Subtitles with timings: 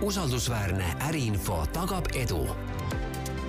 [0.00, 2.48] usaldusväärne äriinfo tagab edu.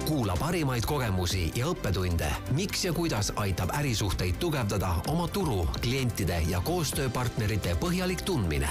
[0.06, 6.62] kuula parimaid kogemusi ja õppetunde, miks ja kuidas aitab ärisuhteid tugevdada oma turu, klientide ja
[6.62, 8.70] koostööpartnerite põhjalik tundmine.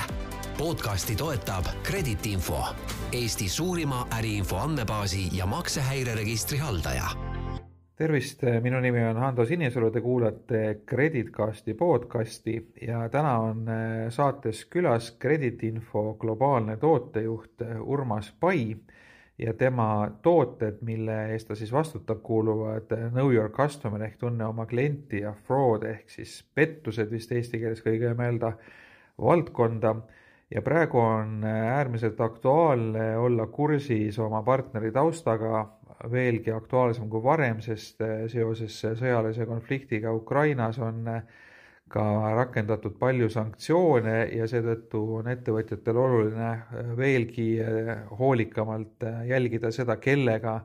[0.58, 2.64] podcasti toetab Kredit Info,
[3.12, 7.23] Eesti suurima äriinfo andmebaasi ja maksehäireregistri haldaja
[7.96, 14.64] tervist, minu nimi on Hando Sinisalu, te kuulate Kreditcasti podcasti ja täna on äh, saates
[14.66, 18.76] külas krediitinfo globaalne tootejuht äh, Urmas Pai
[19.38, 24.46] ja tema tooted, mille eest ta siis vastutab, kuuluvad äh, Know Your Customer ehk tunne
[24.46, 28.56] oma klienti ja fraud ehk siis pettused vist eesti keeles kõige mõelda
[29.22, 29.94] valdkonda.
[30.50, 35.62] Ja praegu on äärmiselt aktuaalne olla kursis oma partneri taustaga,
[36.10, 41.24] veelgi aktuaalsem kui varem, sest eh, seoses sõjalise konfliktiga Ukrainas on eh,
[41.94, 42.04] ka
[42.34, 47.48] rakendatud palju sanktsioone ja seetõttu on ettevõtjatel oluline eh, veelgi
[48.18, 50.62] hoolikamalt jälgida seda, kellega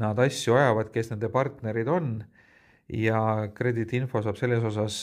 [0.00, 2.16] nad asju ajavad, kes nende partnerid on.
[2.84, 4.96] ja krediitinfo saab selles osas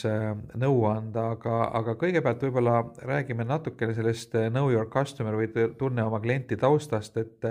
[0.62, 2.76] nõu anda, aga, aga kõigepealt võib-olla
[3.10, 5.48] räägime natukene sellest know your customer või
[5.80, 7.50] tunne oma klienti taustast, et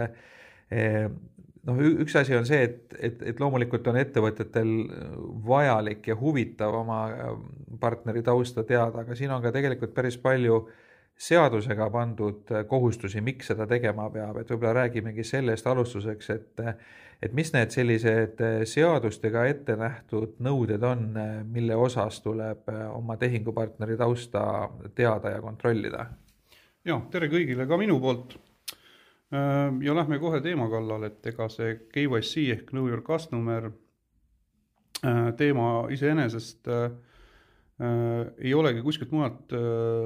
[1.68, 4.70] noh, üks asi on see, et, et, et loomulikult on ettevõtetel
[5.46, 7.42] vajalik ja huvitav oma ähm,
[7.80, 10.62] partneri tausta teada, aga siin on ka tegelikult päris palju
[11.20, 16.66] seadusega pandud kohustusi, miks seda tegema peab, et võib-olla räägimegi sellest alustuseks, et
[17.20, 21.02] et mis need sellised seadustega ette nähtud nõuded on,
[21.52, 24.44] mille osas tuleb oma tehingupartneri tausta
[24.96, 26.06] teada ja kontrollida?
[26.88, 28.49] ja tere kõigile ka minu poolt Äh,
[29.80, 35.86] ja lähme kohe teema kallale, et ega see KYC ehk Know Your Customer äh, teema
[35.94, 36.90] iseenesest äh,
[38.38, 39.54] ei olegi kuskilt mujalt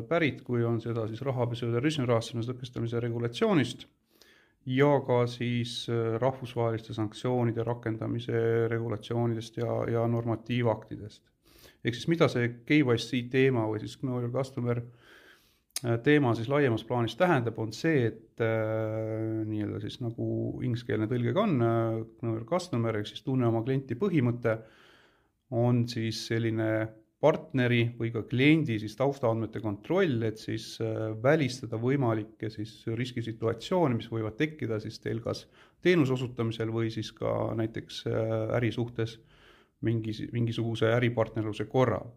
[0.09, 3.89] pärit, kui on seda siis rahapesu ja terrorismi rahastamise tõkestamise regulatsioonist
[4.71, 5.89] ja ka siis
[6.23, 11.25] rahvusvaheliste sanktsioonide rakendamise regulatsioonidest ja, ja normatiivaktidest.
[11.85, 15.04] ehk siis mida see KYC teema või siis Know Your Customer äh, Äh,
[16.05, 20.27] teema siis laiemas plaanis tähendab, on see, et äh, nii-öelda siis nagu
[20.65, 24.59] ingliskeelne tõlge ka on äh,, customer ehk siis tunne oma klienti põhimõte
[25.55, 26.71] on siis selline
[27.25, 34.11] partneri või ka kliendi siis taustaandmete kontroll, et siis äh, välistada võimalikke siis riskisituatsioone, mis
[34.13, 35.47] võivad tekkida siis teil kas
[35.85, 39.19] teenuse osutamisel või siis ka näiteks äh, ärisuhtes
[39.85, 42.13] mingi, mingisuguse äripartnerluse korral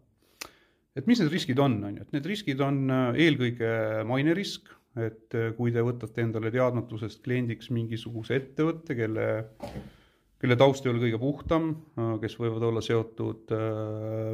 [0.96, 3.72] et mis need riskid on, on ju, et need riskid on äh, eelkõige
[4.08, 9.28] mainerisk, et äh, kui te võtate endale teadmatusest kliendiks mingisuguse ettevõtte, kelle,
[10.40, 13.54] kelle taust ei ole kõige puhtam, äh, kes võivad olla seotud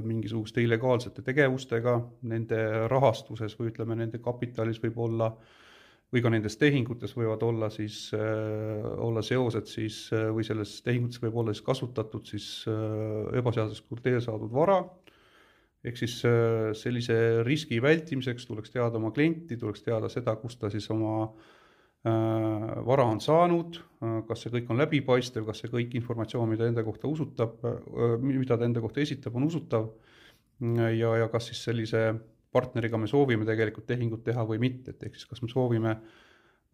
[0.07, 1.99] mingisuguste illegaalsete tegevustega,
[2.31, 2.63] nende
[2.93, 5.35] rahastuses või ütleme, nende kapitalis võib olla
[6.15, 11.23] või ka nendes tehingutes võivad olla siis äh,, olla seosed siis äh, või selles tehingutes
[11.23, 15.04] võib olla siis kasutatud siis äh, ebaseaduslikult teel saadud vara äh,,
[15.85, 20.71] ehk siis äh, sellise riski vältimiseks tuleks teada oma klienti, tuleks teada seda, kust ta
[20.73, 25.97] siis oma äh, vara on saanud, äh, kas see kõik on läbipaistev, kas see kõik
[26.01, 27.61] informatsioon, mida enda kohta usutab,
[28.25, 29.93] mida ta enda kohta esitab, on usutav.
[30.65, 32.13] Ja, ja kas siis sellise
[32.55, 36.24] partneriga me soovime tegelikult tehingut teha või mitte, et ehk siis kas me soovime äh,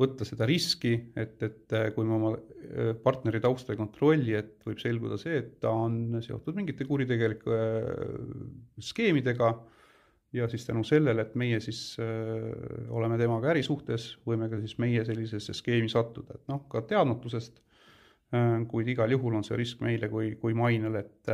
[0.00, 4.56] võtta seda riski, et, et äh, kui me oma äh, partneri tausta ei kontrolli, et
[4.66, 8.10] võib selguda see, et ta on seotud mingite kuritegelike äh,
[8.90, 9.52] skeemidega
[10.36, 15.56] ja siis tänu sellele, et meie siis oleme temaga ärisuhtes, võime ka siis meie sellisesse
[15.58, 17.58] skeemi sattuda, et noh, ka teadmatusest,
[18.70, 21.32] kuid igal juhul on see risk meile kui, kui mainele, et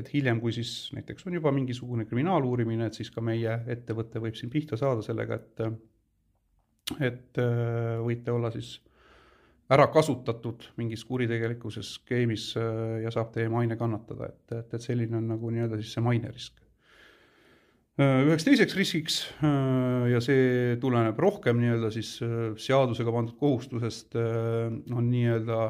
[0.00, 4.38] et hiljem, kui siis näiteks on juba mingisugune kriminaaluurimine, et siis ka meie ettevõte võib
[4.38, 5.60] siin pihta saada sellega, et
[6.98, 8.78] et äh, võite olla siis
[9.70, 15.20] ära kasutatud mingis kuritegelikus skeemis äh, ja saab teie maine kannatada, et, et, et selline
[15.20, 16.56] on nagu nii-öelda siis see mainerisk.
[18.00, 19.20] Äh, üheks teiseks riskiks
[20.10, 22.16] ja see tuleneb rohkem nii-öelda siis
[22.64, 25.60] seadusega pandud kohustusest, on nii-öelda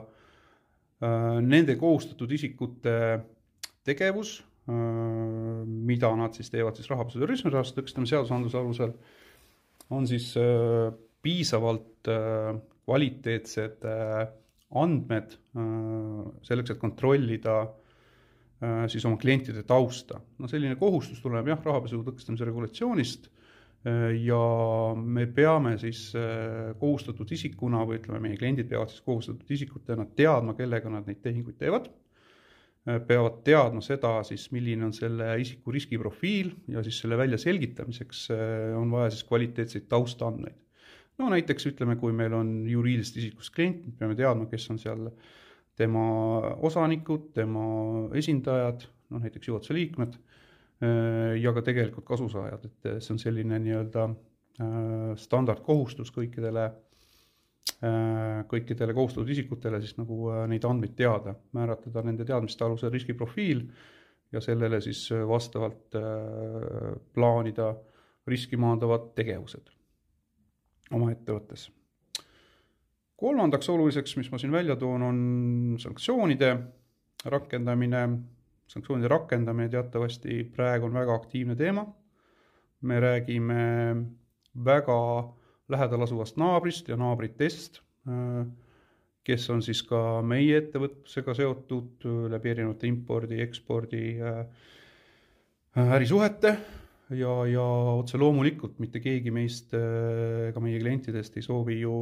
[1.41, 2.95] nende kohustatud isikute
[3.89, 4.35] tegevus,
[4.71, 8.93] mida nad siis teevad siis rahapesu terrorismi rahast tõkestamise seadusandluse alusel,
[9.91, 10.35] on siis
[11.25, 14.23] piisavalt äh, kvaliteetsed äh,
[14.81, 17.63] andmed äh, selleks, et kontrollida
[18.93, 20.19] siis oma klientide tausta.
[20.37, 23.31] no selline kohustus tuleneb jah, rahapesu tõkestamise regulatsioonist
[24.21, 24.41] ja
[25.01, 26.03] me peame siis
[26.77, 31.57] kohustatud isikuna või ütleme, meie kliendid peavad siis kohustatud isikutena teadma, kellega nad neid tehinguid
[31.57, 31.89] teevad,
[32.85, 38.27] peavad teadma seda siis, milline on selle isiku riskiprofiil ja siis selle väljaselgitamiseks
[38.77, 40.61] on vaja siis kvaliteetseid taustaandmeid
[41.21, 45.07] no näiteks ütleme, kui meil on juriidilisest isikust klient, me peame teadma, kes on seal
[45.79, 46.03] tema
[46.67, 47.65] osanikud, tema
[48.19, 54.07] esindajad, noh näiteks juhatuse liikmed äh, ja ka tegelikult kasusaajad, et see on selline nii-öelda
[54.11, 56.71] äh, standardkohustus kõikidele,
[58.51, 63.63] kõikidele kohustatud isikutele siis nagu neid andmeid teada, määratleda nende teadmiste alusel riskiprofiil
[64.35, 65.97] ja sellele siis vastavalt
[67.15, 67.71] plaanida
[68.29, 69.71] riski maandavad tegevused
[70.95, 71.71] oma ettevõttes.
[73.21, 75.19] kolmandaks oluliseks, mis ma siin välja toon, on
[75.79, 76.57] sanktsioonide
[77.25, 78.09] rakendamine.
[78.71, 81.87] sanktsioonide rakendamine teatavasti praegu on väga aktiivne teema.
[82.81, 83.97] me räägime
[84.65, 84.99] väga
[85.69, 87.81] lähedal asuvast naabrist ja naabritest,
[89.25, 94.17] kes on siis ka meie ettevõtlusega seotud läbi erinevate impordi, ekspordi
[95.77, 96.57] ärisuhete
[97.17, 97.67] ja, ja
[97.99, 101.95] otse loomulikult mitte keegi meist ega äh, meie klientidest ei soovi ju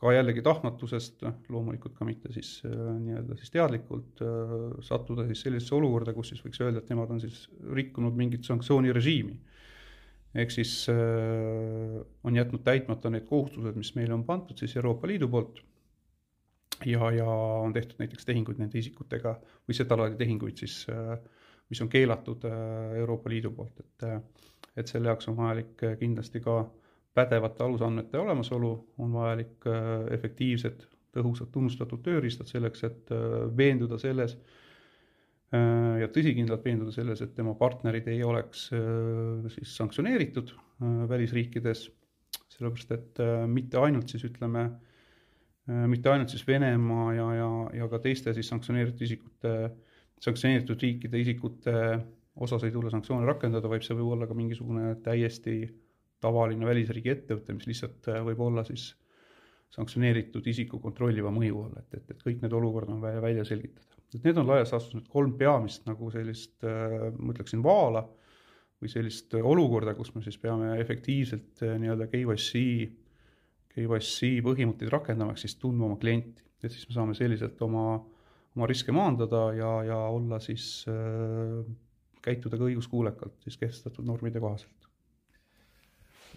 [0.00, 4.54] ka jällegi tahtmatusest, loomulikult ka mitte siis äh, nii-öelda siis teadlikult äh,
[4.86, 7.44] sattuda siis sellisesse olukorda, kus siis võiks öelda, et nemad on siis
[7.80, 9.38] rikkunud mingit sanktsioonirežiimi.
[10.40, 15.58] ehk siis on jätnud täitmata need kohustused, mis meile on pandud siis Euroopa Liidu poolt
[16.86, 17.26] ja, ja
[17.64, 19.34] on tehtud näiteks tehinguid nende isikutega
[19.68, 21.18] või sedalaadi tehinguid siis äh,
[21.70, 24.20] mis on keelatud äh, Euroopa Liidu poolt, et, äh,
[24.76, 26.62] et selle jaoks on vajalik äh, kindlasti ka
[27.14, 28.70] pädevate alusandmete olemasolu,
[29.02, 29.66] on vajalik
[30.14, 33.10] efektiivsed, tõhusad, tunnustatud tööriistad selleks, et
[33.58, 34.36] veenduda selles
[35.50, 38.68] ja tõsikindlalt veenduda selles, et tema partnerid ei oleks
[39.56, 40.52] siis sanktsioneeritud
[41.10, 41.82] välisriikides,
[42.54, 44.68] sellepärast et mitte ainult siis ütleme,
[45.90, 47.52] mitte ainult siis Venemaa ja, ja,
[47.82, 49.56] ja ka teiste siis sanktsioneeritud isikute
[50.20, 51.76] sanktsioneeritud riikide isikute
[52.40, 55.62] osas ei tule sanktsioone rakendada, vaid see võib olla ka mingisugune täiesti
[56.20, 58.90] tavaline välisriigi ettevõte, mis lihtsalt äh, võib olla siis
[59.74, 64.00] sanktsioneeritud isiku kontrolliva mõju all, et, et, et kõik need olukorrad on vaja välja selgitada.
[64.14, 68.04] et need on laias laastus need kolm peamist nagu sellist, äh, ma ütleksin, vaala
[68.80, 72.64] või sellist olukorda, kus me siis peame efektiivselt äh, nii-öelda KYC,
[73.70, 78.00] KYC põhimõtteid rakendama, ehk siis tundma oma klienti, et siis me saame selliselt oma
[78.56, 81.64] oma riske maandada ja, ja olla siis äh,,
[82.24, 84.76] käituda ka õiguskuulekalt siis kehtestatud normide kohaselt.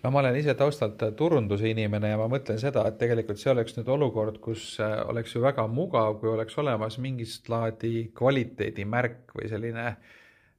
[0.04, 3.78] No ma olen ise taustalt turunduse inimene ja ma mõtlen seda, et tegelikult see oleks
[3.78, 9.48] nüüd olukord, kus äh, oleks ju väga mugav, kui oleks olemas mingist laadi kvaliteedimärk või
[9.52, 9.94] selline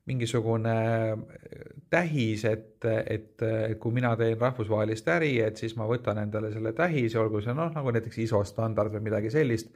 [0.04, 0.72] mingisugune
[1.88, 3.44] tähis, et, et
[3.80, 7.70] kui mina teen rahvusvahelist äri, et siis ma võtan endale selle tähise, olgu see noh,
[7.72, 9.72] nagu näiteks ISO standard või midagi sellist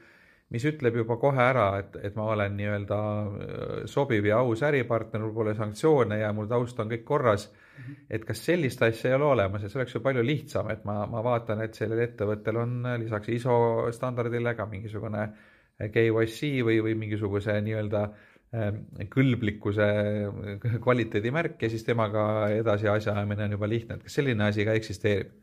[0.54, 5.20] mis ütleb juba kohe ära, et, et ma olen nii-öelda äh, sobiv ja aus äripartner,
[5.24, 7.48] mul pole sanktsioone ja mul taust on kõik korras.
[7.50, 7.98] -hmm.
[8.10, 11.04] et kas sellist asja ei ole olemas ja see oleks ju palju lihtsam, et ma,
[11.06, 13.58] ma vaatan, et sellel ettevõttel on äh, lisaks ISO
[13.92, 18.08] standardile ka mingisugune äh, KYC või, või mingisuguse nii-öelda
[19.12, 19.86] kõlblikkuse
[20.80, 25.34] kvaliteedimärk ja siis temaga edasi asjaajamine on juba lihtne, et kas selline asi ka eksisteerib?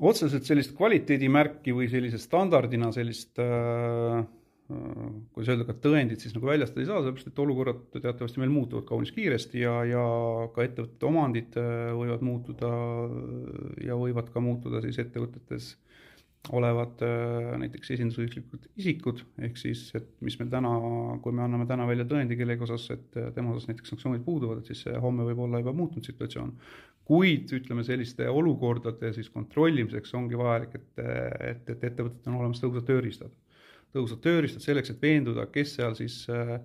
[0.00, 6.48] Otseselt sellist kvaliteedimärki või sellise standardina sellist äh, äh, kuidas öelda, ka tõendit siis nagu
[6.48, 10.06] väljastada ei saa, sellepärast et olukorrad teatavasti meil muutuvad kaunis kiiresti ja, ja
[10.54, 12.72] ka ettevõtete omandid äh, võivad muutuda
[13.84, 15.76] ja võivad ka muutuda siis ettevõtetes
[16.56, 17.02] olevad
[17.60, 20.70] näiteks esindusõiguslikud isikud, ehk siis, et mis meil täna,
[21.20, 24.70] kui me anname täna välja tõendi kellegi osas, et tema osas näiteks sanktsioonid puuduvad, et
[24.72, 26.54] siis homme võib olla juba muutunud situatsioon
[27.08, 32.86] kuid ütleme, selliste olukordade siis kontrollimiseks ongi vajalik, et, et, et ettevõtetel on olemas tõhusad
[32.86, 33.32] tööriistad.
[33.94, 36.60] tõhusad tööriistad selleks, et veenduda, kes seal siis äh,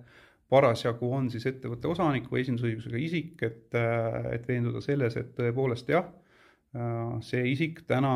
[0.52, 5.90] parasjagu on siis ettevõtte osanik või esindusõigusega isik, et, äh, et veenduda selles, et tõepoolest
[5.90, 6.06] jah,
[6.78, 8.14] äh, see isik täna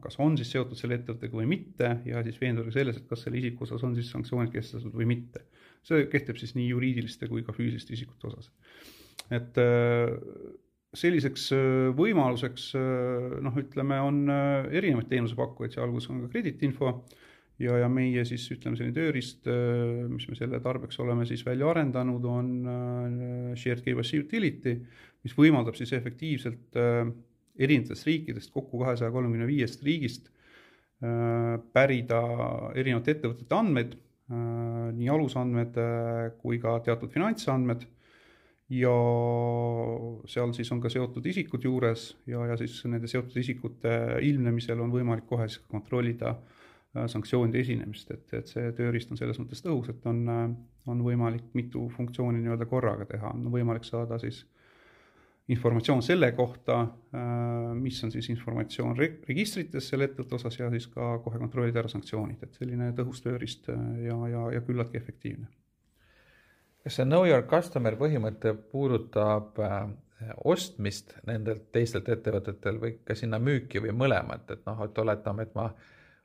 [0.00, 3.42] kas on siis seotud selle ettevõttega või mitte ja siis veenduda selles, et kas selle
[3.42, 5.44] isiku osas on siis sanktsioonid kehtestatud või mitte.
[5.84, 8.50] see kehtib siis nii juriidiliste kui ka füüsiliste isikute osas.
[9.30, 9.60] et
[10.96, 16.92] selliseks äh, võimaluseks äh, noh, ütleme, on äh, erinevaid teenusepakkujaid, sealhulgas on ka krediitinfo
[17.62, 19.46] ja, ja meie siis ütleme, selline tööriist,
[20.10, 22.50] mis me selle tarbeks oleme siis välja arendanud, on
[23.52, 24.74] Shared KYC Utility,
[25.26, 26.78] mis võimaldab siis efektiivselt
[27.60, 30.32] erinevatest riikidest, kokku kahesaja kolmekümne viiest riigist
[31.76, 32.22] pärida
[32.80, 33.92] erinevate ettevõtete andmeid,
[34.96, 35.76] nii alusandmed
[36.40, 37.84] kui ka teatud finantsandmed
[38.70, 38.94] ja
[40.30, 44.92] seal siis on ka seotud isikud juures ja, ja siis nende seotud isikute ilmnemisel on
[44.94, 49.90] võimalik kohe siis kontrollida äh, sanktsioonide esinemist, et, et see tööriist on selles mõttes tõhus,
[49.90, 50.46] et on, äh,
[50.90, 54.44] on võimalik mitu funktsiooni nii-öelda korraga teha, on võimalik saada siis
[55.50, 56.76] informatsioon selle kohta,
[57.74, 62.44] mis on siis informatsioon registrites selle ettevõtte osas ja siis ka kohe kontrollida ära sanktsioonid,
[62.46, 65.48] et selline tõhus tööriist ja, ja, ja küllaltki efektiivne.
[66.84, 69.58] Kas see Know Your Customer põhimõte puudutab
[70.44, 75.54] ostmist nendelt teistelt ettevõtetel või ka sinna müüki või mõlemat, et noh, et oletame, et
[75.56, 75.70] ma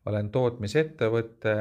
[0.05, 1.53] olen tootmisettevõte,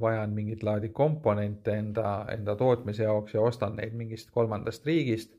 [0.00, 5.36] vajan mingit laadi komponente enda, enda tootmise jaoks ja ostan neid mingist kolmandast riigist.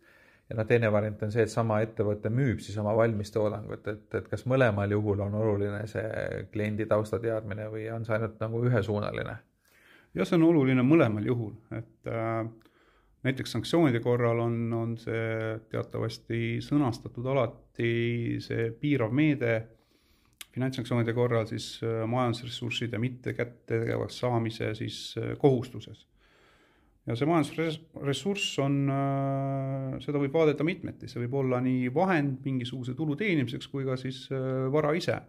[0.49, 4.29] ja noh, teine variant on see, et sama ettevõte müüb siis oma valmistoodangut, et, et
[4.31, 9.35] kas mõlemal juhul on oluline see kliendi taustateadmine või on see ainult nagu ühesuunaline?
[10.15, 12.47] jah, see on oluline mõlemal juhul, et äh,
[13.23, 19.57] näiteks sanktsioonide korral on, on see teatavasti sõnastatud alati see piirav meede.
[20.49, 26.07] Finantssanktsioonide korral siis äh, majandusressursside mitte kättetegevaks saamise siis äh, kohustuses.
[27.05, 32.95] ja see majandusressurss on, äh, seda võib vaadata mitmeti, see võib olla nii vahend mingisuguse
[32.97, 34.25] tulu teenimiseks kui ka siis
[34.73, 35.19] vara ise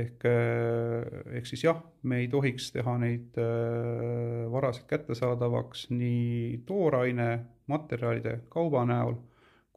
[0.00, 7.32] ehk, äh, ehk siis jah, me ei tohiks teha neid äh, varasid kättesaadavaks nii tooraine,
[7.70, 9.18] materjalide, kauba näol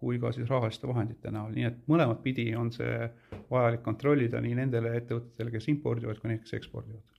[0.03, 3.07] kui ka siis rahaliste vahendite näol, nii et mõlemat pidi on see
[3.51, 7.09] vajalik kontrollida nii nendele ettevõtetele, kes impordivad, kui need, kes ekspordivad.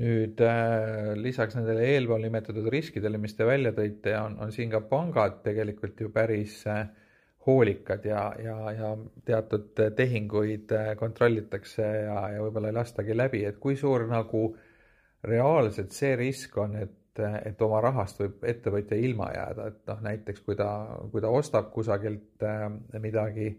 [0.00, 4.80] nüüd äh, lisaks nendele eelpool nimetatud riskidele, mis te välja tõite, on, on siin ka
[4.88, 6.86] pangad tegelikult ju päris äh,
[7.46, 13.60] hoolikad ja, ja, ja teatud tehinguid äh, kontrollitakse ja, ja võib-olla ei lastagi läbi, et
[13.62, 14.50] kui suur nagu
[15.24, 20.44] reaalselt see risk on, et, et oma rahast võib ettevõtja ilma jääda, et noh, näiteks
[20.44, 20.70] kui ta,
[21.12, 22.68] kui ta ostab kusagilt äh,
[23.00, 23.54] midagi,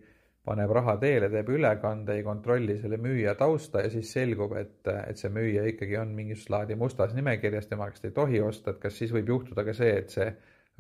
[0.46, 5.18] paneb raha teele, teeb ülekande, ei kontrolli selle müüja tausta ja siis selgub, et, et
[5.18, 8.98] see müüja ikkagi on mingisugust laadi mustas nimekirjas, tema käest ei tohi osta, et kas
[8.98, 10.32] siis võib juhtuda ka see, et see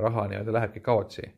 [0.01, 1.29] raha nii-öelda lähebki kaotsi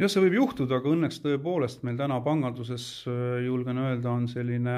[0.00, 4.76] jah, see võib juhtuda, aga õnneks tõepoolest meil täna panganduses, äh, julgen öelda, on selline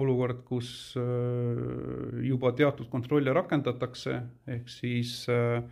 [0.00, 4.18] olukord, kus äh, juba teatud kontrolle rakendatakse,
[4.56, 5.62] ehk siis äh,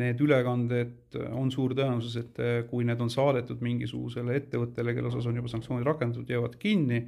[0.00, 2.36] need ülekanded on suur tõenäosus, et
[2.70, 7.00] kui need on saadetud mingisugusele ettevõttele, kelle osas on juba sanktsioonid rakendatud, jäävad kinni,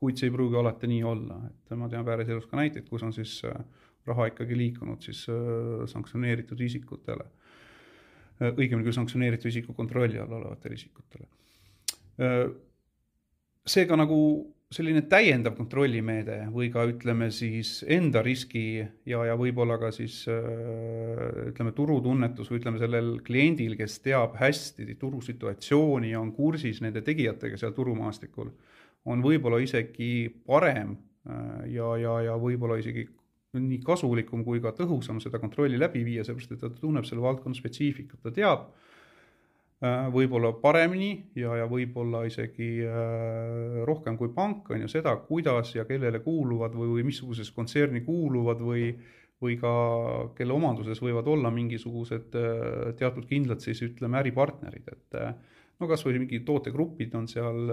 [0.00, 3.12] kuid see ei pruugi alati nii olla, et ma tean päriselus ka näiteid, kus on
[3.12, 3.42] siis
[4.08, 5.26] raha ikkagi liikunud siis
[5.92, 7.28] sanktsioneeritud isikutele
[8.40, 11.28] õigemini küll sanktsioneeritud isiku kontrolli all olevatele isikutele.
[13.70, 14.20] Seega nagu
[14.70, 21.72] selline täiendav kontrollimeede või ka ütleme siis enda riski ja, ja võib-olla ka siis ütleme,
[21.74, 27.74] turutunnetus või ütleme, sellel kliendil, kes teab hästi turusituatsiooni ja on kursis nende tegijatega seal
[27.74, 28.52] turumaastikul,
[29.10, 30.94] on võib-olla isegi parem
[31.66, 33.08] ja, ja, ja võib-olla isegi
[33.58, 37.58] nii kasulikum kui ka tõhusam seda kontrolli läbi viia, sellepärast et ta tunneb selle valdkonna
[37.58, 38.66] spetsiifikat, ta teab
[39.82, 45.74] äh, võib-olla paremini ja, ja võib-olla isegi äh, rohkem kui pank, on ju, seda, kuidas
[45.74, 48.92] ja kellele kuuluvad või, või missugusesse kontserni kuuluvad või
[49.40, 49.70] või ka
[50.36, 55.16] kelle omanduses võivad olla mingisugused äh, teatud kindlad siis ütleme, äripartnerid, et
[55.80, 57.72] no kas või mingid tootegrupid on seal,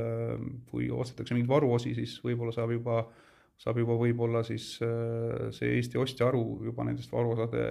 [0.72, 3.26] kui ostetakse mingeid varuosi, siis võib-olla saab juba äh,
[3.57, 7.63] saab juba võib-olla siis äh, see Eesti ostja aru juba nendest varuosade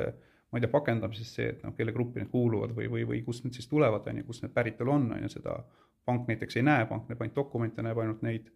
[0.50, 3.44] ma ei tea, pakendamisest see, et noh, kelle gruppi need kuuluvad või, või, või kust
[3.44, 5.58] need siis tulevad, on ju, kust need päritolu on, on ju, seda
[6.06, 8.46] pank näiteks ei näe, pank näeb ainult dokumente, näeb ainult neid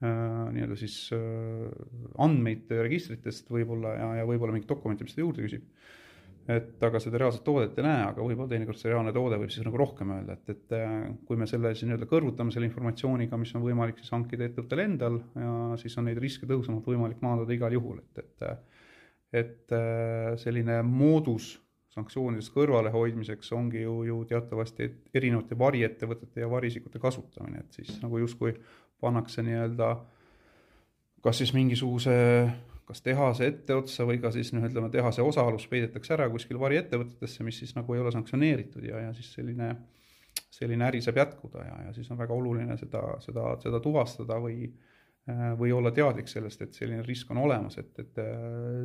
[0.00, 1.68] äh, nii-öelda siis äh,
[2.24, 5.68] andmeid registritest võib-olla ja, ja võib-olla mingeid dokumente, mis ta juurde küsib
[6.50, 9.66] et aga seda reaalset toodet ei näe, aga võib-olla teinekord see reaalne toode võib siis
[9.66, 10.94] nagu rohkem öelda, et, et äh,
[11.28, 15.20] kui me selle siis nii-öelda kõrvutame selle informatsiooniga, mis on võimalik siis hankida ettevõttel endal
[15.38, 18.48] ja siis on neid riske tõhusamalt võimalik maandada igal juhul, et, et
[19.32, 21.54] et äh, selline moodus
[21.92, 28.54] sanktsioonidest kõrvalehoidmiseks ongi ju, ju teatavasti erinevate variettevõtete ja variisikute kasutamine, et siis nagu justkui
[29.00, 29.94] pannakse nii-öelda
[31.22, 32.14] kas siis mingisuguse
[32.88, 37.60] kas tehase etteotsa või ka siis noh, ütleme tehase osalus peidetakse ära kuskil variettevõtetesse, mis
[37.62, 39.70] siis nagu ei ole sanktsioneeritud ja, ja siis selline,
[40.50, 44.68] selline äri saab jätkuda ja, ja siis on väga oluline seda, seda, seda tuvastada või,
[45.58, 48.22] või olla teadlik sellest, et selline risk on olemas, et, et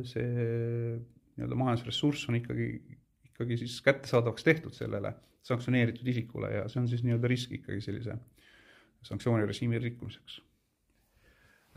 [0.08, 0.26] see
[1.38, 2.72] nii-öelda majandusressurss on ikkagi,
[3.32, 5.14] ikkagi siis kättesaadavaks tehtud sellele
[5.48, 8.18] sanktsioneeritud isikule ja see on siis nii-öelda risk ikkagi sellise
[9.06, 10.40] sanktsioonirežiimi rikkumiseks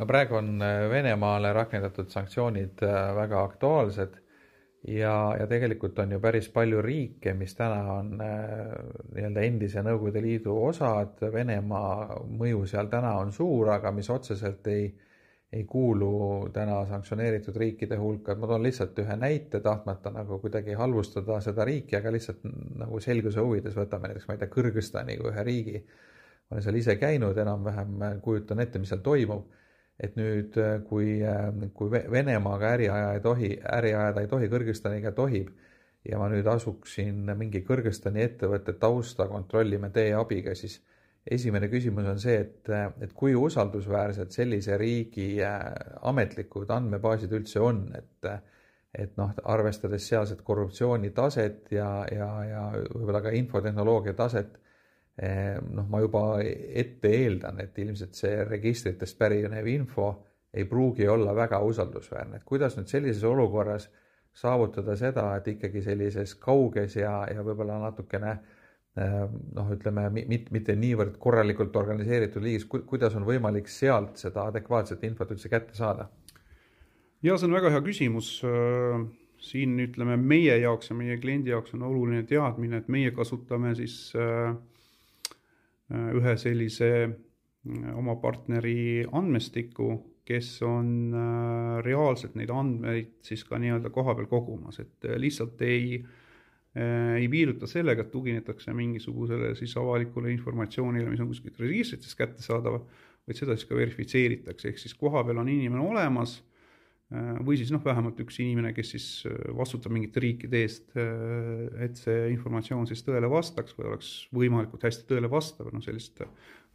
[0.01, 4.17] no praegu on äh, Venemaale rakendatud sanktsioonid äh, väga aktuaalsed
[4.87, 8.73] ja, ja tegelikult on ju päris palju riike, mis täna on äh,
[9.13, 14.89] nii-öelda endise Nõukogude Liidu osad, Venemaa mõju seal täna on suur, aga mis otseselt ei,
[15.53, 20.77] ei kuulu täna sanktsioneeritud riikide hulka, et ma toon lihtsalt ühe näite, tahtmata nagu kuidagi
[20.79, 22.41] halvustada seda riiki, aga lihtsalt
[22.81, 25.85] nagu selguse huvides võtame näiteks, ma ei tea, Kõrgõzstani kui ühe riigi.
[26.51, 29.45] olen seal ise käinud, enam-vähem kujutan ette, mis seal toimub.
[29.99, 30.55] Et nüüd,
[30.87, 31.19] kui,
[31.73, 35.51] kui Venemaaga äri aja ei tohi, äri ajada ei tohi, Kõrgõzstaniga tohib
[36.07, 40.79] ja ma nüüd asuksin mingi Kõrgõzstani ettevõtte tausta kontrollima teie abiga, siis
[41.25, 42.71] esimene küsimus on see, et,
[43.01, 45.67] et kui usaldusväärsed sellise riigi äh,
[46.09, 48.33] ametlikud andmebaasid üldse on, et
[48.91, 54.57] et noh, arvestades sealset korruptsioonitaset ja, ja, ja võib-olla ka infotehnoloogia taset,
[55.21, 60.07] noh, ma juba ette eeldan, et ilmselt see registritest pärinev info
[60.53, 63.85] ei pruugi olla väga usaldusväärne, et kuidas nüüd sellises olukorras
[64.33, 68.41] saavutada seda, et ikkagi sellises kauges ja, ja võib-olla natukene äh,
[68.99, 75.05] Ehm, noh, ütleme mit, mitte niivõrd korralikult organiseeritud liigis, kuidas on võimalik sealt seda adekvaatset
[75.07, 76.09] infot üldse kätte saada?
[77.23, 78.33] ja see on väga hea küsimus.
[78.43, 79.07] Ehm,
[79.41, 84.11] siin ütleme meie jaoks ja meie kliendi jaoks on oluline teadmine, et meie kasutame siis
[84.19, 84.59] ehm,
[85.91, 86.87] ühe sellise
[87.97, 89.93] oma partneri andmestiku,
[90.25, 91.13] kes on
[91.83, 96.09] reaalselt neid andmeid siis ka nii-öelda koha peal kogumas, et lihtsalt ei äh,
[96.71, 102.77] Äh, ei piirduta sellega, et tuginetakse mingisugusele siis avalikule informatsioonile, mis on kuskilt registrites kättesaadav,
[103.27, 106.50] vaid seda siis ka verifitseeritakse, ehk siis kohapeal on inimene olemas äh,
[107.11, 112.31] või siis noh, vähemalt üks inimene, kes siis äh, vastutab mingite riikide eest, et see
[112.31, 116.23] informatsioon siis tõele vastaks või oleks võimalikult hästi tõele vastav, noh sellist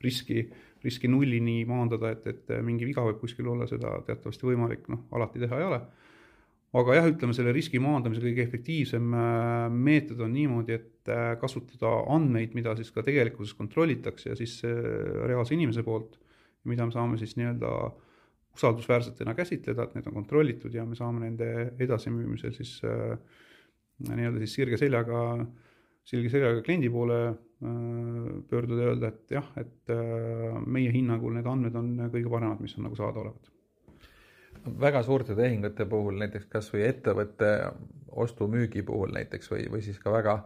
[0.04, 0.44] riski,
[0.84, 5.40] riski nullini maandada, et, et mingi viga võib kuskil olla, seda teatavasti võimalik noh, alati
[5.40, 5.80] teha ei ole.
[6.76, 11.92] Aga jah, ütleme selle riski maandamise kõige efektiivsem äh, meetod on niimoodi, et äh, kasutada
[12.12, 14.74] andmeid, mida siis ka tegelikkuses kontrollitakse ja siis äh,
[15.30, 16.18] reaalse inimese poolt,
[16.68, 17.70] mida me saame siis nii-öelda
[18.56, 21.50] usaldusväärsetena käsitleda, et need on kontrollitud ja me saame nende
[21.82, 22.78] edasimüümisel siis
[24.06, 25.20] nii-öelda siis sirge seljaga,
[26.04, 27.20] sirge seljaga kliendi poole
[28.50, 29.92] pöörduda ja öelda, et jah, et
[30.66, 33.52] meie hinnangul need andmed on kõige paremad, mis on nagu saadaolevad.
[34.82, 37.50] Väga suurte tehingute puhul, näiteks kas või ettevõtte
[38.16, 40.40] ostu-müügi puhul näiteks või, või siis ka väga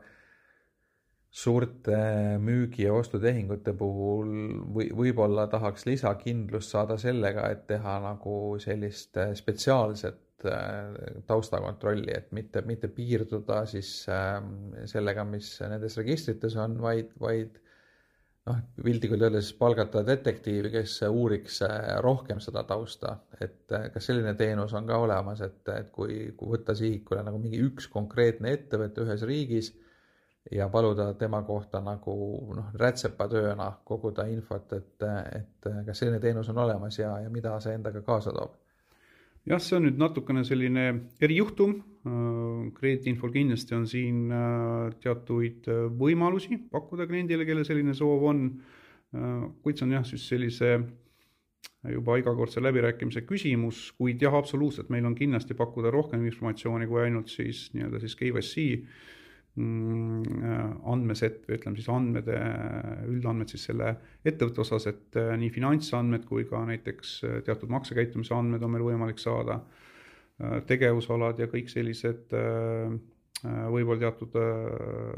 [1.30, 1.98] suurte
[2.42, 4.32] müügi- ja ostutehingute puhul
[4.74, 12.32] või võib-olla tahaks lisakindlust saada sellega, et teha nagu sellist äh, spetsiaalset äh, taustakontrolli, et
[12.34, 17.60] mitte, mitte piirduda siis ähm, sellega, mis nendes registrites on, vaid, vaid
[18.50, 24.74] noh, piltlikult öeldes palgata detektiivi, kes uuriks äh, rohkem seda tausta, et kas selline teenus
[24.74, 29.22] on ka olemas, et, et kui, kui võtta sihikule nagu mingi üks konkreetne ettevõte ühes
[29.30, 29.70] riigis
[30.50, 32.14] ja paluda tema kohta nagu
[32.56, 35.04] noh, rätsepatööna koguda infot, et,
[35.36, 38.56] et kas selline teenus on olemas ja, ja mida see endaga kaasa toob.
[39.48, 40.82] Jah, see on nüüd natukene selline
[41.24, 41.78] erijuhtum,
[42.76, 48.42] krediidiinfol kindlasti on siin äh, teatuid äh, võimalusi pakkuda kliendile, kellel selline soov on,
[49.16, 50.74] äh, kuid see on jah, siis sellise
[51.92, 57.32] juba igakordse läbirääkimise küsimus, kuid jah, absoluutselt, meil on kindlasti pakkuda rohkem informatsiooni kui ainult
[57.32, 58.66] siis nii-öelda siis KYC
[59.58, 60.22] Mm,
[60.86, 62.28] andmeset või ütleme siis andmed,
[63.10, 63.88] üldandmed siis selle
[64.22, 68.84] ettevõtte osas, et äh, nii finantsandmed kui ka näiteks äh, teatud maksekäitumise andmed on meil
[68.86, 69.58] võimalik saada,
[70.38, 72.30] äh, tegevusalad ja kõik sellised
[73.40, 74.34] võib-olla teatud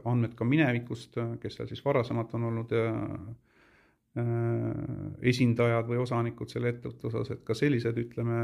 [0.06, 2.74] andmed ka minevikust, kes seal siis varasemalt on olnud
[5.26, 8.36] esindajad või osanikud selle ettevõtte osas, et ka sellised, ütleme,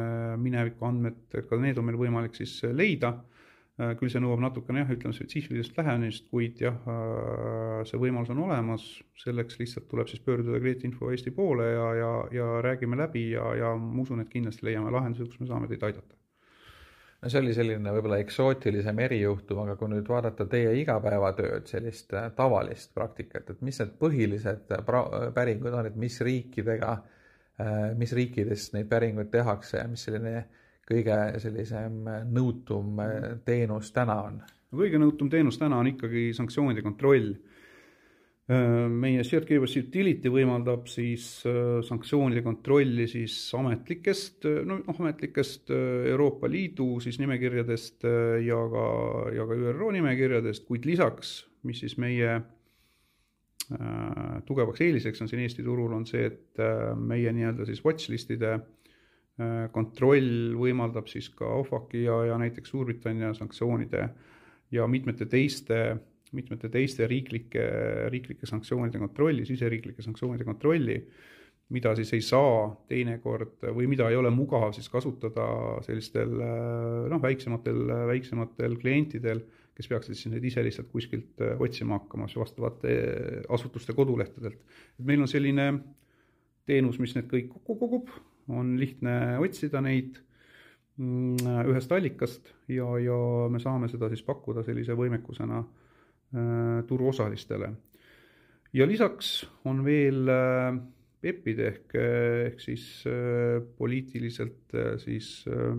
[0.42, 3.12] mineviku andmed, ka need on meil võimalik siis leida.
[3.14, 3.37] Äh,
[3.78, 8.86] küll see nõuab natukene jah, ütleme spetsiifilist lähenemist, kuid jah, äh, see võimalus on olemas,
[9.22, 13.74] selleks lihtsalt tuleb siis pöörduda Krediitinfo Eesti poole ja, ja, ja räägime läbi ja, ja
[13.78, 16.18] ma usun, et kindlasti leiame lahenduse, kus me saame teid aidata.
[17.22, 22.32] no see oli selline võib-olla eksootilisem erijuhtum, aga kui nüüd vaadata teie igapäevatööd, sellist äh,
[22.34, 24.74] tavalist praktikat, et mis need põhilised
[25.38, 26.96] päringud on, et mis riikidega,
[27.98, 30.48] mis riikides neid päringuid tehakse ja mis selline
[30.88, 33.02] kõige sellisem nõutum
[33.44, 34.40] teenus täna on?
[34.74, 37.32] kõige nõutum teenus täna on ikkagi sanktsioonide kontroll.
[38.48, 46.48] meie Shared KYC Utility võimaldab siis äh, sanktsioonide kontrolli siis ametlikest, no ametlikest äh, Euroopa
[46.48, 48.86] Liidu siis nimekirjadest äh, ja ka,
[49.36, 52.40] ja ka ÜRO nimekirjadest, kuid lisaks, mis siis meie
[54.48, 56.60] tugevaks eeliseks on siin Eesti turul, on see, et
[56.96, 58.77] meie nii-öelda siis watchlist'ide Äh,
[59.72, 64.08] kontroll võimaldab siis ka OFAC-i ja, ja näiteks Suurbritannia sanktsioonide
[64.74, 65.96] ja mitmete teiste,
[66.34, 67.64] mitmete teiste riiklike,
[68.12, 71.02] riiklike sanktsioonide kontrolli, siseriiklike sanktsioonide kontrolli.
[71.68, 75.44] mida siis ei saa teinekord või mida ei ole mugav siis kasutada
[75.84, 79.42] sellistel noh, väiksematel, väiksematel klientidel,
[79.76, 82.94] kes peaksid siis neid ise lihtsalt kuskilt otsima hakkama siis vastavate
[83.48, 84.56] asutuste kodulehtedelt.
[84.98, 85.68] et meil on selline
[86.66, 88.08] teenus, mis need kõik kokku kogub,
[88.48, 90.18] on lihtne otsida neid
[90.96, 93.18] mm, ühest allikast ja, ja
[93.52, 97.72] me saame seda siis pakkuda sellise võimekusena äh, turuosalistele.
[98.72, 100.78] ja lisaks on veel äh,
[101.18, 105.74] PEP-id ehk, ehk siis äh, poliitiliselt äh, siis äh,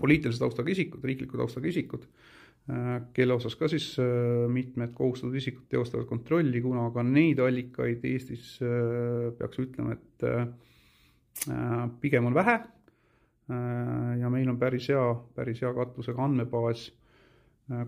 [0.00, 2.08] poliitilise taustaga isikud, riikliku taustaga isikud,
[3.14, 3.92] kelle osas ka siis
[4.50, 8.56] mitmed kohustatud isikud teostavad kontrolli, kuna ka neid allikaid Eestis
[9.38, 10.26] peaks ütlema, et
[12.00, 12.56] pigem on vähe.
[14.20, 15.02] ja meil on päris hea,
[15.34, 16.88] päris hea katusega andmebaas,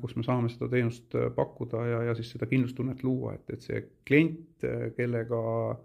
[0.00, 3.80] kus me saame seda teenust pakkuda ja, ja siis seda kindlustunnet luua, et, et see
[4.06, 5.40] klient, kellega
[5.72, 5.80] äh,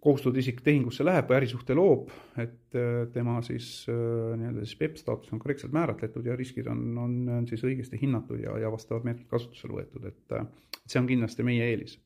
[0.00, 3.96] kohustatud isik tehingusse läheb või ärisuhte loob, et äh, tema siis äh,
[4.38, 8.38] nii-öelda siis PEP staatus on korrektselt määratletud ja riskid on, on, on siis õigesti hinnatud
[8.44, 10.46] ja, ja vastavad meetmed kasutusele võetud, et äh,
[10.86, 11.98] see on kindlasti meie eelis.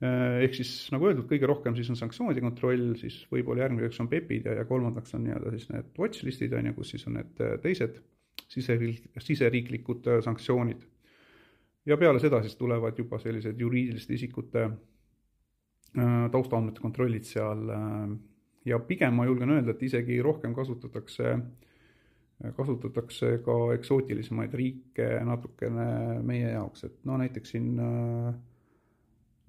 [0.00, 4.46] Ehk siis nagu öeldud, kõige rohkem siis on sanktsioonide kontroll, siis võib-olla järgmiseks on PEP-id
[4.48, 7.98] ja, ja kolmandaks on nii-öelda siis need watchlist'id on ju, kus siis on need teised
[8.48, 10.86] siseriik-, siseriiklikud sanktsioonid.
[11.84, 14.70] ja peale seda siis tulevad juba sellised juriidiliste isikute
[15.98, 18.10] Äh, taustaandmete kontrollid seal äh,
[18.70, 21.32] ja pigem ma julgen öelda, et isegi rohkem kasutatakse,
[22.54, 28.30] kasutatakse ka eksootilisemaid riike natukene meie jaoks, et no näiteks siin äh,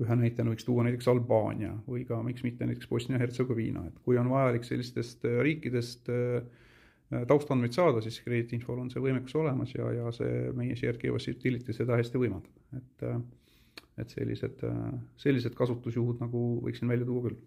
[0.02, 4.30] ühe näitena võiks tuua näiteks Albaania või ka miks mitte näiteks Bosnia-Hertsegoviina, et kui on
[4.32, 6.10] vajalik sellistest riikidest
[7.28, 12.00] taustandmeid saada, siis krediidiinfol on see võimekus olemas ja, ja see meie KYC utility seda
[12.00, 13.08] hästi võimaldab, et
[14.00, 14.62] et sellised,
[15.20, 17.40] sellised kasutusjuhud nagu võiksin välja tuua küll.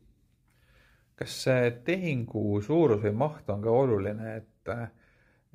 [1.19, 1.37] kas
[1.87, 4.71] tehingu suurus või maht on ka oluline, et,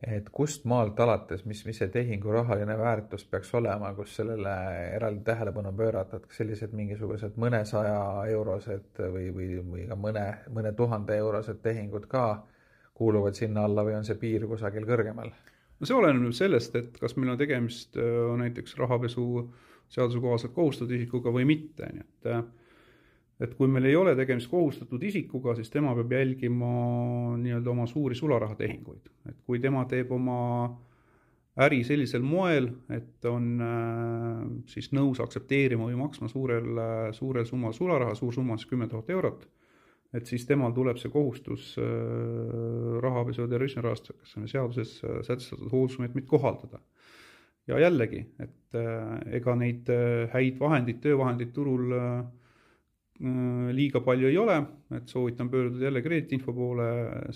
[0.07, 4.53] et kust maalt alates, mis, mis see tehingu rahaline väärtus peaks olema, kus sellele
[4.95, 7.99] eraldi tähelepanu pöörata, et kas sellised mingisugused mõnesaja
[8.31, 12.25] eurosed või, või, või ka mõne, mõne tuhande eurosed tehingud ka
[12.99, 15.33] kuuluvad sinna alla või on see piir kusagil kõrgemal?
[15.79, 20.53] no see oleneb sellest, et kas meil on tegemist äh, näiteks rahapesu äh, seaduse kohaselt
[20.53, 22.29] kohustatud isikuga või mitte, nii et
[23.39, 26.69] et kui meil ei ole tegemist kohustatud isikuga, siis tema peab jälgima
[27.39, 30.39] nii-öelda oma suuri sularahatehinguid, et kui tema teeb oma
[31.59, 36.83] äri sellisel moel, et on äh, siis nõus aktsepteerima või maksma suurel,
[37.15, 39.47] suurel summal sularaha, suur summa on siis kümme tuhat eurot,
[40.15, 41.85] et siis temal tuleb see kohustus äh,
[43.03, 46.81] rahapesu ja terrorismi rahastamise seaduses äh, sätestatud hoolsusmeetmeid kohaldada.
[47.69, 52.23] Ja jällegi, et äh, ega neid äh, häid vahendeid, töövahendeid turul äh,
[53.19, 54.55] liiga palju ei ole,
[54.95, 56.85] et soovitan pöörduda jälle krediitinfo poole,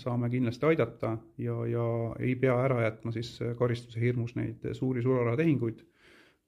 [0.00, 1.88] saame kindlasti aidata ja, ja
[2.24, 5.82] ei pea ära jätma siis karistuse hirmus neid suuri sularahatehinguid,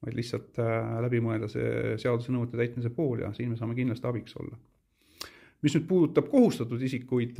[0.06, 0.56] vaid lihtsalt
[1.04, 4.56] läbi mõelda see seaduse nõuete täitmise pool ja siin me saame kindlasti abiks olla.
[5.60, 7.36] mis nüüd puudutab kohustatud isikuid,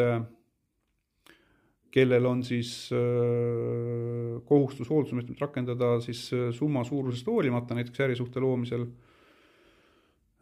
[1.97, 8.85] kellel on siis äh, kohustus hooldusmeetmet rakendada siis äh, summa suurusest hoolimata, näiteks ärisuhte loomisel,
[8.85, 9.16] äh,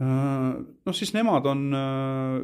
[0.02, 1.60] noh, siis nemad on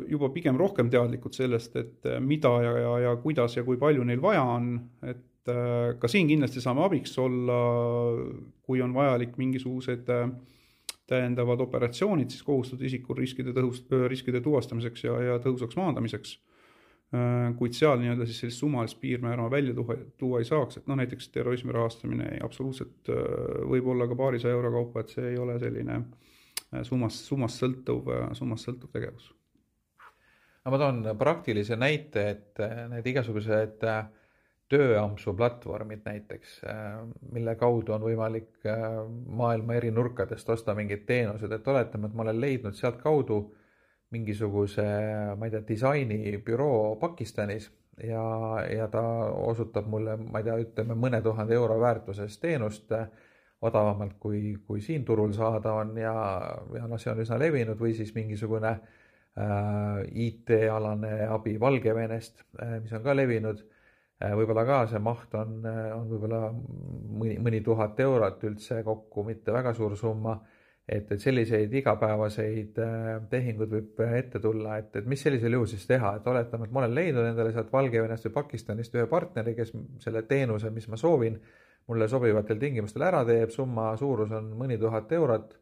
[0.09, 4.23] juba pigem rohkem teadlikud sellest, et mida ja, ja, ja kuidas ja kui palju neil
[4.23, 4.69] vaja on,
[5.03, 5.51] et
[5.99, 7.59] ka siin kindlasti saame abiks olla,
[8.63, 10.07] kui on vajalik mingisugused
[11.11, 16.37] täiendavad operatsioonid siis kohustatud isikul riskide tõhus, riskide tuvastamiseks ja, ja tõhusaks maandamiseks.
[17.11, 20.99] Äh, kuid seal nii-öelda siis sellist summalist piirmäära välja tuua, tuua ei saaks, et noh,
[21.01, 23.25] näiteks terrorismi rahastamine absoluutselt äh,
[23.73, 26.30] võib olla ka paarisaja euro kaupa, et see ei ole selline äh,
[26.87, 29.31] summast, summast sõltuv, summast sõltuv tegevus.
[30.65, 33.87] no ma toon praktilise näite, et need igasugused
[34.71, 36.61] tööampsu platvormid näiteks,
[37.35, 38.69] mille kaudu on võimalik
[39.27, 43.41] maailma eri nurkadest osta mingeid teenuseid, et oletame, et ma olen leidnud sealtkaudu
[44.15, 44.85] mingisuguse,
[45.39, 47.71] ma ei tea, disainibüroo Pakistanis
[48.05, 48.23] ja,
[48.71, 52.93] ja ta osutab mulle, ma ei tea, ütleme mõne tuhande euro väärtuses teenust
[53.67, 56.15] odavamalt, kui, kui siin turul saada on ja,
[56.77, 62.95] ja noh, see on üsna levinud või siis mingisugune äh, IT-alane abi Valgevenest äh,, mis
[62.97, 63.61] on ka levinud
[64.23, 64.33] äh,.
[64.39, 69.75] võib-olla ka see maht on, on võib-olla mõni, mõni tuhat eurot üldse kokku, mitte väga
[69.77, 70.39] suur summa
[70.91, 75.87] et, et selliseid igapäevaseid äh, tehinguid võib ette tulla, et, et mis sellisel juhul siis
[75.89, 79.73] teha, et oletame, et ma olen leidnud endale sealt Valgevenest või Pakistanist ühe partneri, kes
[80.03, 81.39] selle teenuse, mis ma soovin,
[81.91, 85.53] mulle sobivatel tingimustel ära teeb, summa suurus on mõni tuhat eurot,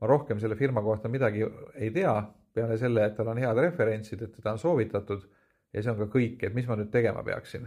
[0.00, 2.14] ma rohkem selle firma kohta midagi ei tea,
[2.54, 5.24] peale selle, et tal on head referentsid, et teda on soovitatud
[5.72, 7.66] ja see on ka kõik, et mis ma nüüd tegema peaksin?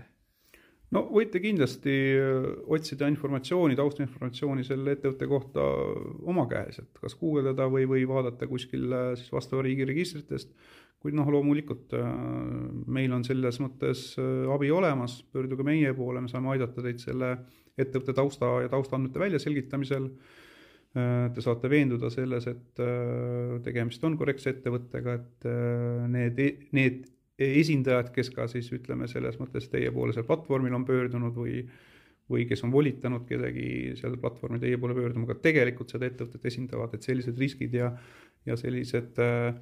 [0.94, 5.66] no võite kindlasti äh, otsida informatsiooni, taustinformatsiooni selle ettevõtte kohta
[6.30, 10.54] oma käes, et kas guugeldada või, või vaadata kuskil äh, siis vastava riigi registritest,
[11.02, 12.08] kuid noh, loomulikult äh,
[12.86, 14.08] meil on selles mõttes
[14.54, 17.36] abi olemas, pöörduge meie poole, me saame aidata teid selle
[17.78, 20.10] ettevõtte tausta ja taustaandmete väljaselgitamisel.
[20.96, 22.80] Te saate veenduda selles, et
[23.66, 25.48] tegemist on korrektse ettevõttega, et
[26.08, 27.02] need, e-, need
[27.36, 31.66] esindajad, kes ka siis ütleme, selles mõttes teie poole seal platvormil on pöördunud või
[32.32, 36.96] või kes on volitanud kedagi seal platvormil teie poole pöörduma, ka tegelikult seda ettevõtet esindavad,
[36.96, 37.92] et sellised riskid ja
[38.46, 39.56] ja sellised äh,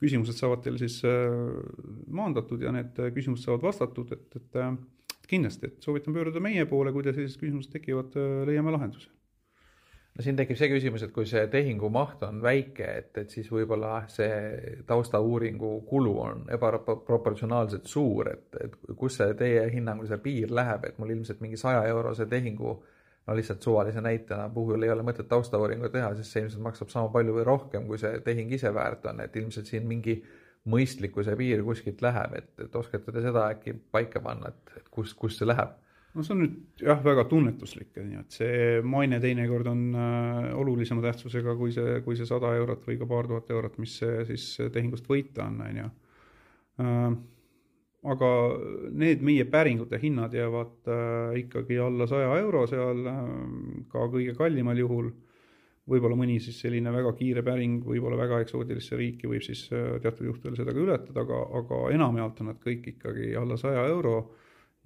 [0.00, 1.34] küsimused saavad teil siis äh,
[2.08, 4.72] maandatud ja need küsimused saavad vastatud, et, et äh,
[5.30, 9.10] kindlasti, et soovitan pöörduda meie poole, kui teil sellised küsimused tekivad, leiame lahenduse.
[10.10, 13.46] No siin tekib see küsimus, et kui see tehingu maht on väike, et, et siis
[13.48, 20.50] võib-olla see taustauuringu kulu on ebaproportsionaalselt suur, et, et kus see teie hinnangul see piir
[20.52, 22.74] läheb, et mul ilmselt mingi saja eurose tehingu
[23.30, 27.12] no lihtsalt suvalise näitena puhul ei ole mõtet taustauuringu teha, sest see ilmselt maksab sama
[27.14, 30.18] palju või rohkem, kui see tehing ise väärt on, et ilmselt siin mingi
[30.68, 35.14] mõistlikkuse piir kuskilt läheb, et, et oskate te seda äkki paika panna, et, et kus,
[35.16, 35.78] kus see läheb?
[36.14, 40.48] no see on nüüd jah, väga tunnetuslik, on ju, et see maine teinekord on äh,
[40.58, 44.24] olulisema tähtsusega kui see, kui see sada eurot või ka paar tuhat eurot, mis see
[44.32, 45.90] siis tehingust võita on, on ju
[46.84, 47.12] äh,.
[48.10, 48.28] aga
[48.96, 53.26] need meie päringute hinnad jäävad äh, ikkagi alla saja euro seal äh,
[53.92, 55.12] ka kõige kallimal juhul.
[55.88, 60.28] Võib-olla mõni siis selline väga kiire päring, võib-olla väga eksootilisse riiki võib siis äh, teatud
[60.28, 64.20] juhtudel seda ka ületada, aga, aga enamjaolt on nad kõik ikkagi alla saja euro.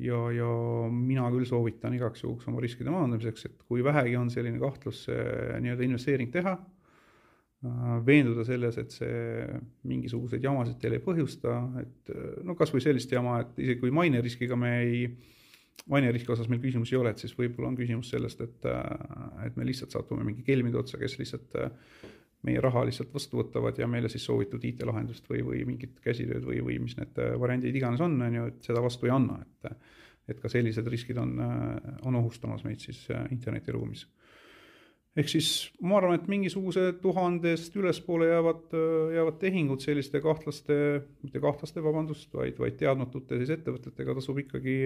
[0.03, 0.47] Ja, ja
[0.91, 5.87] mina küll soovitan igaks juhuks oma riskide maandamiseks, et kui vähegi on selline kahtlus nii-öelda
[5.87, 6.57] investeering teha,
[7.65, 9.47] äh, veenduda selles, et see
[9.89, 13.95] mingisuguseid jamasid teile ei põhjusta, et äh, no kas või sellist jama, et isegi kui
[13.95, 15.07] maineriskiga me ei,
[15.91, 19.57] maineriski osas meil küsimusi ei ole, et siis võib-olla on küsimus sellest, et, äh, et
[19.57, 21.59] me lihtsalt satume mingi kelmide otsa, kes lihtsalt
[22.45, 26.61] meie raha lihtsalt vastu võtavad ja meile siis soovitud IT-lahendust või, või mingit käsitööd või,
[26.65, 29.77] või mis need äh, variandid iganes on, on ju, et seda vastu ei anna, et
[30.25, 34.07] et ka sellised riskid on, äh, on ohustamas meid siis äh, internetiruumis.
[35.21, 35.49] ehk siis
[35.85, 38.73] ma arvan, et mingisuguse tuhandest ülespoole jäävad,
[39.15, 40.77] jäävad tehingud selliste kahtlaste,
[41.23, 44.79] mitte kahtlaste, vabandust, vaid, vaid teadmatute siis ettevõtetega tasub ikkagi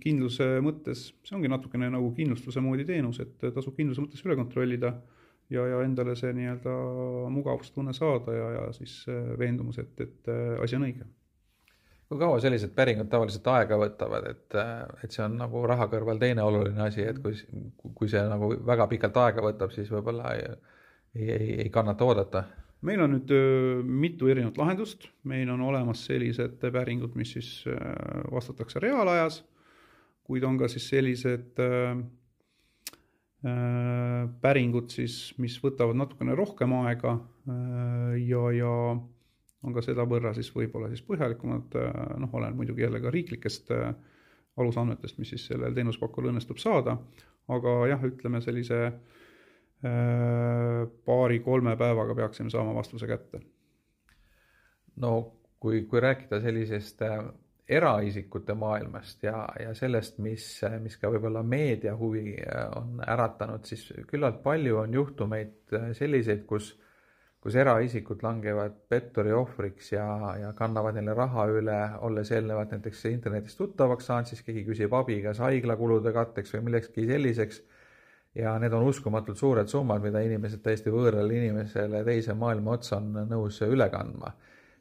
[0.00, 4.92] kindluse mõttes, see ongi natukene nagu kindlustuse moodi teenus, et tasub kindluse mõttes üle kontrollida
[5.50, 6.74] ja, ja endale see nii-öelda
[7.34, 11.08] mugavustunne saada ja, ja siis äh, veendumus, et, et äh, asi on õige.
[12.10, 16.22] kui kaua sellised päringud tavaliselt aega võtavad, et, äh, et see on nagu raha kõrval
[16.22, 17.34] teine oluline asi, et kui,
[17.94, 20.48] kui see nagu väga pikalt aega võtab, siis võib-olla ei,
[21.18, 22.44] ei, ei kannata oodata?
[22.86, 23.32] Meil on nüüd
[23.84, 27.50] mitu erinevat lahendust, meil on olemas sellised päringud, mis siis
[28.32, 29.42] vastatakse reaalajas,
[30.24, 31.60] kuid on ka siis sellised
[33.40, 37.14] Äh, päringud siis, mis võtavad natukene rohkem aega
[37.48, 38.72] äh, ja, ja
[39.64, 43.72] on ka sedavõrra siis võib-olla siis põhjalikumad, äh, noh, oleneb muidugi jälle ka riiklikest
[44.60, 46.98] alusandmetest, mis siis sellel teenusepakkujal õnnestub saada,
[47.48, 48.82] aga jah, ütleme sellise
[49.80, 53.40] paari-kolme päevaga peaksime saama vastuse kätte.
[55.00, 55.12] no
[55.60, 57.00] kui, kui rääkida sellisest
[57.70, 60.44] eraisikute maailmast ja, ja sellest, mis,
[60.82, 66.42] mis ka võib-olla meedia huvi äh, on äratanud, siis küllalt palju on juhtumeid äh, selliseid,
[66.50, 66.72] kus,
[67.40, 70.06] kus eraisikud langevad petturi ohvriks ja,
[70.40, 75.20] ja kannavad neile raha üle, olles eelnevalt näiteks internetis tuttavaks saanud, siis keegi küsib abi
[75.22, 77.62] kas haiglakulude katteks või millekski selliseks.
[78.34, 83.26] Ja need on uskumatult suured summad, mida inimesed täiesti võõrale inimesele teise maailma otsa on
[83.30, 84.32] nõus üle kandma.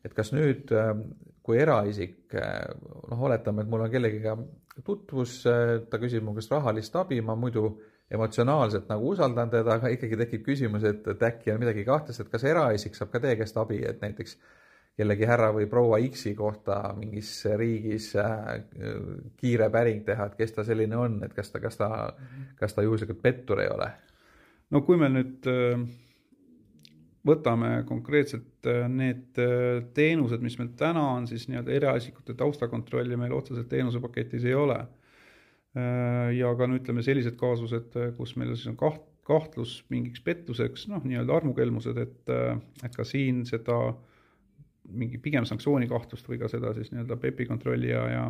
[0.05, 1.01] Et kas nüüd, ähm,
[1.43, 2.69] kui eraisik, äh,
[3.09, 4.37] noh, oletame, et mul on kellegiga
[4.85, 7.73] tutvus, äh, ta küsib mu käest rahalist abi, ma muidu
[8.09, 12.31] emotsionaalselt nagu usaldan teda, aga ikkagi tekib küsimus, et, et äkki on midagi kahtlast, et
[12.31, 14.37] kas eraisik saab ka teie käest abi, et näiteks
[14.99, 18.59] kellegi härra või proua X-i kohta mingis riigis äh,
[19.39, 21.89] kiire päring teha, et kes ta selline on, et kas ta, kas ta,
[22.59, 23.89] kas ta juhuslikult pettur ei ole?
[24.69, 25.89] no kui me nüüd äh
[27.27, 33.35] võtame konkreetselt äh, need äh, teenused, mis meil täna on, siis nii-öelda eraisikute taustakontrolli meil
[33.35, 34.79] otseselt teenusepaketis ei ole.
[35.77, 40.87] Äh, ja ka no ütleme, sellised kaasused, kus meil siis on kaht-, kahtlus mingiks pettuseks,
[40.89, 42.31] noh, nii-öelda armukelmused, et,
[42.85, 43.77] et ka siin seda
[44.91, 48.27] mingi pigem sanktsioonikahtlust või ka seda siis nii-öelda PEP-i kontrolli ja, ja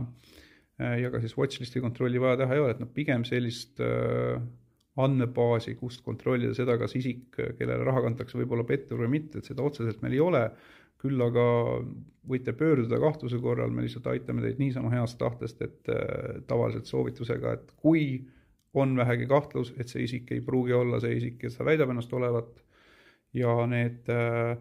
[0.79, 3.81] ja ka siis watchlist'i kontrolli vaja teha ei ole, et noh, pigem sellist
[4.99, 9.49] andmebaasi, kust kontrollida seda, kas isik, kellele raha kantakse, võib olla pettur või mitte, et
[9.49, 10.43] seda otseselt meil ei ole,
[10.99, 11.45] küll aga
[12.29, 17.55] võite pöörduda kahtluse korral, me lihtsalt aitame teid niisama heast tahtest, et äh, tavaliselt soovitusega,
[17.55, 18.25] et kui
[18.77, 22.11] on vähegi kahtlus, et see isik ei pruugi olla see isik, kes ta väidab ennast
[22.13, 22.59] olevat
[23.33, 24.57] ja need äh,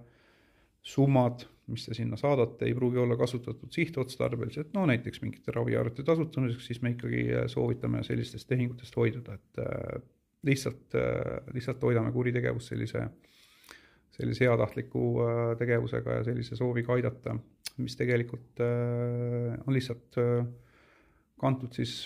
[0.87, 6.69] summad, mis te sinna saadate, ei pruugi olla kasutatud sihtotstarbeliselt, no näiteks mingite raviarvete tasutamiseks,
[6.71, 9.99] siis me ikkagi äh, soovitame sellistest tehingutest hoiduda, et äh,
[10.49, 10.95] lihtsalt,
[11.53, 13.01] lihtsalt hoidame kuritegevust sellise,
[14.15, 15.03] sellise heatahtliku
[15.59, 17.35] tegevusega ja sellise sooviga aidata,
[17.83, 20.15] mis tegelikult on lihtsalt
[21.43, 22.05] kantud siis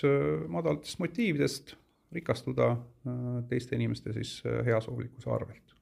[0.49, 1.75] madalatest motiividest
[2.13, 5.72] rikastuda äh, teiste inimeste siis äh, heasoovlikkuse arvelt.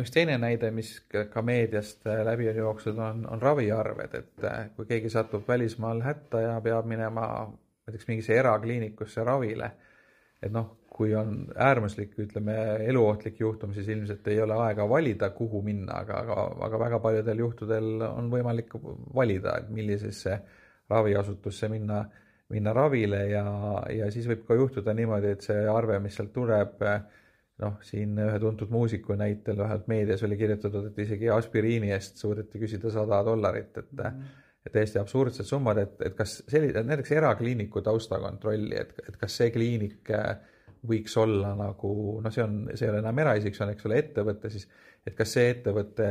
[0.00, 4.88] Üks teine näide, mis ka meediast äh, läbi on jooksnud, on, on raviarved, et kui
[4.88, 7.28] keegi satub välismaal hätta ja peab minema
[7.88, 9.70] näiteks mingisse erakliinikusse ravile,
[10.42, 12.54] et noh, kui on äärmuslik, ütleme,
[12.90, 17.44] eluohtlik juhtum, siis ilmselt ei ole aega valida, kuhu minna, aga, aga, aga väga paljudel
[17.44, 18.74] juhtudel on võimalik
[19.14, 20.40] valida, et millisesse
[20.90, 22.02] raviasutusse minna
[22.48, 23.44] minna ravile ja,
[23.92, 26.80] ja siis võib ka juhtuda niimoodi, et see arve, mis sealt tuleb,
[27.62, 32.60] noh, siin ühe tuntud muusiku näitel vähemalt meedias oli kirjutatud, et isegi aspiriini eest suudeti
[32.62, 34.44] küsida sada dollarit, et mm -hmm.
[34.66, 39.50] et täiesti absurdsed summad, et, et kas selline, näiteks erakliiniku taustakontrolli, et, et kas see
[39.50, 40.12] kliinik
[40.88, 43.98] võiks olla nagu noh, see on, see ei ole enam eraisik, see on, eks ole,
[43.98, 44.68] ettevõte, siis
[45.06, 46.06] et kas see ettevõte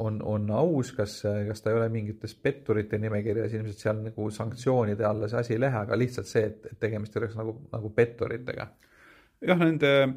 [0.00, 5.04] on, on aus, kas, kas ta ei ole mingites petturite nimekirjas, ilmselt seal nagu sanktsioonide
[5.04, 8.68] alla see asi ei lähe, aga lihtsalt see, et, et tegemist oleks nagu, nagu petturitega.
[9.44, 10.14] jah, nende äh,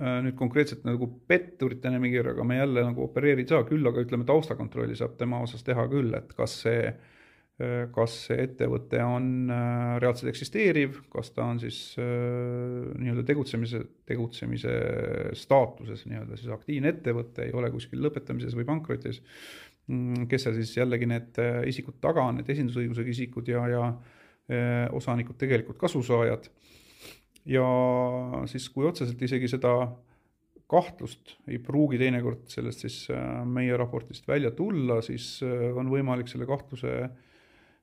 [0.00, 4.96] nüüd konkreetselt nagu petturite nimekirjaga me jälle nagu opereerida ei saa, küll aga ütleme, taustakontrolli
[4.96, 7.18] saab tema osas teha küll, et kas see äh,
[7.60, 13.82] Äh, kas see ettevõte on äh, reaalselt eksisteeriv, kas ta on siis äh, nii-öelda tegutsemise,
[14.08, 14.72] tegutsemise
[15.36, 19.20] staatuses nii-öelda siis aktiivne ettevõte, ei ole kuskil lõpetamises või pankrotis,
[19.90, 23.84] mm, kes seal siis jällegi need isikud taga on, need esindusõigusega isikud ja, ja
[24.96, 26.48] osanikud tegelikult kasusaajad.
[27.48, 27.66] Ja
[28.50, 29.74] siis, kui otseselt isegi seda
[30.70, 32.98] kahtlust ei pruugi teinekord sellest siis
[33.48, 37.10] meie raportist välja tulla, siis on võimalik selle kahtluse äh,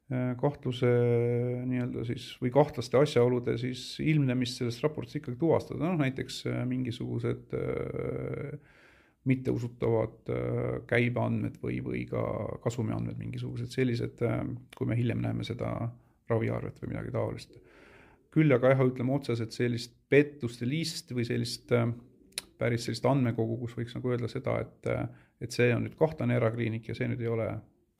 [0.07, 0.87] Äh, kahtluse
[1.67, 7.51] nii-öelda siis või kahtlaste asjaolude siis ilmnemist sellest raportist ikkagi tuvastada, noh näiteks äh, mingisugused
[7.57, 8.53] äh,
[9.27, 10.29] mitteusutavad
[10.87, 12.21] käibeandmed või, või ka
[12.63, 14.21] kasumiandmed, mingisugused sellised,
[14.77, 15.73] kui me hiljem näeme seda
[16.31, 17.57] raviarvet või midagi taolist.
[18.33, 21.71] Küll aga jah, ütleme otseselt sellist pettuste list või sellist
[22.57, 24.89] päris sellist andmekogu, kus võiks nagu öelda seda, et,
[25.43, 27.49] et see on nüüd kahtlane erakliinik ja see nüüd ei ole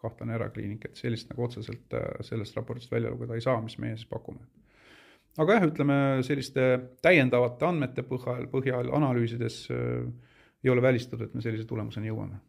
[0.01, 3.97] kahtlane erakliinik, et sellist nagu otseselt äh, sellest raportist välja lugeda ei saa, mis meie
[3.97, 4.43] siis pakume.
[5.37, 6.67] aga jah, ütleme selliste
[7.05, 10.05] täiendavate andmete põhjal, põhjal analüüsides äh,
[10.63, 12.41] ei ole välistatud, et me sellise tulemuseni jõuame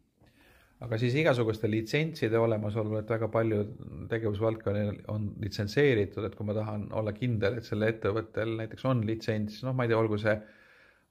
[0.85, 3.63] aga siis igasuguste litsentside olemasolu, et väga palju
[4.11, 9.59] tegevusvaldkondi on litsenseeritud, et kui ma tahan olla kindel, et sellel ettevõttel näiteks on litsents,
[9.67, 10.37] noh, ma ei tea, olgu see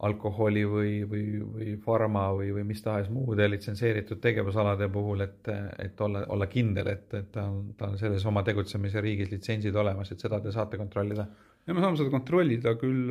[0.08, 5.50] alkoholi või, või, või farma või, või mis tahes muude litsenseeritud tegevusalade puhul, et,
[5.82, 9.74] et olla, olla kindel, et, et ta on, ta on selles oma tegutsemise riigis litsentsid
[9.74, 11.26] olemas, et seda te saate kontrollida?
[11.66, 13.10] ja me saame seda kontrollida küll,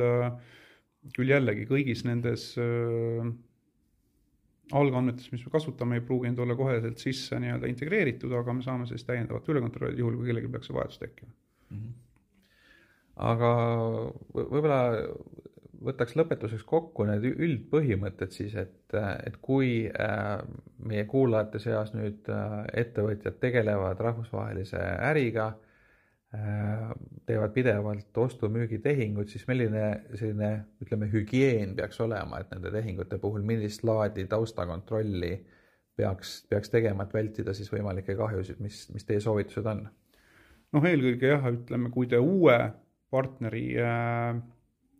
[1.14, 3.28] küll jällegi kõigis nendes äh,
[4.76, 9.06] algandmetes, mis me kasutame, ei pruuginud olla koheselt sisse nii-öelda integreeritud, aga me saame siis
[9.08, 11.78] täiendavat üle kontrollida, juhul kui kellelgi peaks see vajadus tekkima mm.
[11.78, 11.96] -hmm
[13.18, 13.52] aga
[14.34, 14.80] võib-olla
[15.88, 20.40] võtaks lõpetuseks kokku need üldpõhimõtted siis, et, et kui äh,
[20.82, 25.52] meie kuulajate seas nüüd äh, ettevõtjad tegelevad rahvusvahelise äriga,
[26.28, 30.50] teevad pidevalt ostu-müügitehinguid, siis milline selline,
[30.84, 35.32] ütleme, hügieen peaks olema, et nende tehingute puhul, millist laadi taustakontrolli
[35.96, 39.86] peaks, peaks tegema, et vältida siis võimalikke kahjusid, mis, mis teie soovitused on?
[40.76, 42.60] noh, eelkõige jah, ütleme, kui te uue
[43.08, 44.38] partneri äh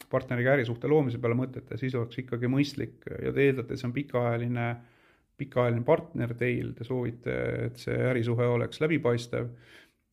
[0.08, 4.68] partneriga ärisuhte loomise peale mõtlete, siis oleks ikkagi mõistlik ja te eeldate, see on pikaajaline,
[5.40, 7.34] pikaajaline partner teil, te soovite,
[7.68, 9.50] et see ärisuhe oleks läbipaistev,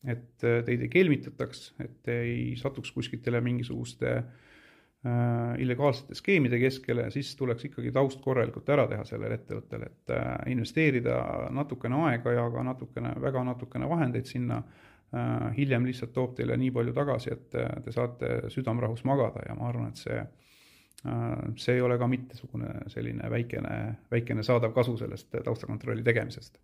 [0.06, 7.34] et teid ei kelmitataks, et te ei satuks kuskitele mingisuguste äh, illegaalsete skeemide keskele, siis
[7.36, 11.20] tuleks ikkagi taust korralikult ära teha sellele ettevõttele, et äh, investeerida
[11.54, 14.84] natukene aega ja ka natukene, väga natukene vahendeid sinna äh,
[15.14, 19.54] Äh, hiljem lihtsalt toob teile nii palju tagasi, et äh, te saate südamerahus magada ja
[19.54, 21.26] ma arvan, et see, äh,
[21.62, 23.76] see ei ole ka mitmesugune selline väikene,
[24.10, 26.60] väikene saadav kasu sellest taustakontrolli tegemisest.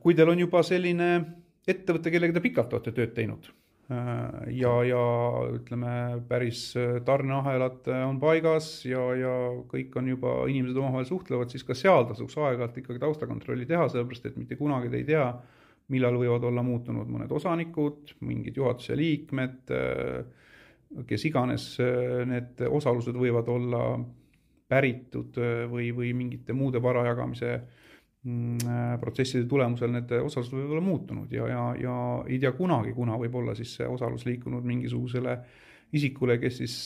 [0.00, 1.08] kui teil on juba selline
[1.68, 3.48] ettevõte, kellega te pikalt olete tööd teinud,
[4.54, 5.00] ja, ja
[5.52, 6.70] ütleme, päris
[7.04, 9.34] tarneahelad on paigas ja, ja
[9.68, 14.30] kõik on juba, inimesed omavahel suhtlevad, siis ka seal tasuks aeg-ajalt ikkagi taustakontrolli teha, sellepärast
[14.30, 15.26] et mitte kunagi te ei tea,
[15.92, 19.72] millal võivad olla muutunud mõned osanikud, mingid juhatuse liikmed,
[21.04, 21.70] kes iganes
[22.30, 23.82] need osalused võivad olla
[24.70, 25.36] päritud
[25.68, 27.83] või, või mingite muude vara jagamise mm,
[29.00, 33.36] protsesside tulemusel need osalused võivad olla muutunud ja, ja, ja ei tea kunagi, kuna võib
[33.36, 35.34] olla siis see osalus liikunud mingisugusele
[35.94, 36.78] isikule, kes siis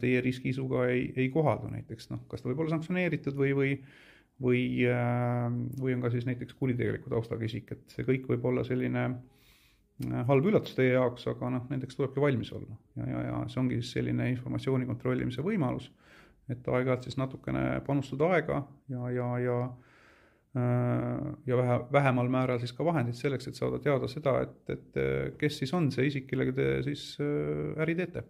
[0.00, 3.70] teie riskiisuga ei, ei kohaldu näiteks, noh, kas ta võib olla sanktsioneeritud või, või
[4.42, 5.46] või, äh,
[5.80, 10.26] või on ka siis näiteks kuritegeliku taustaga isik, et see kõik võib olla selline äh,
[10.28, 12.76] halb üllatus teie jaoks, aga noh, nendeks tulebki valmis olla.
[13.00, 15.88] ja, ja, ja see ongi siis selline informatsiooni kontrollimise võimalus,
[16.52, 18.62] et aeg-ajalt siis natukene panustada aega
[18.92, 19.85] ja, ja, ja äh,
[20.56, 25.58] ja vähe, vähemal määral siis ka vahendid selleks, et saada teada seda, et, et kes
[25.60, 28.24] siis on see isik, kellega te siis äri teete.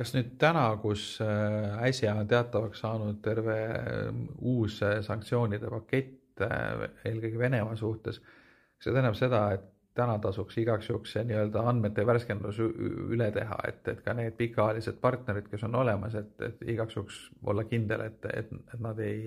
[0.00, 4.06] Kas nüüd täna, kus äh, äsja on teatavaks saanud terve äh,
[4.38, 9.66] uus äh, sanktsioonide pakett eelkõige Venemaa suhtes, kas see tähendab seda, et
[9.98, 14.96] täna tasuks igaks juhuks see nii-öelda andmete värskendus üle teha, et, et ka need pikaajalised
[15.02, 17.18] partnerid, kes on olemas, et, et igaks juhuks
[17.52, 19.26] olla kindel, et, et, et nad ei,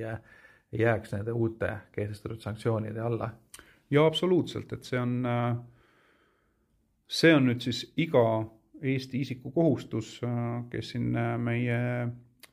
[0.74, 3.30] ei jääks nende uute kehtestatud sanktsioonide alla?
[3.94, 5.22] jaa, absoluutselt, et see on,
[7.08, 8.26] see on nüüd siis iga
[8.84, 10.18] Eesti isiku kohustus,
[10.70, 11.78] kes siin meie